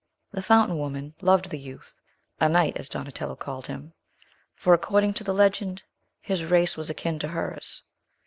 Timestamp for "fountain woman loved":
0.41-1.51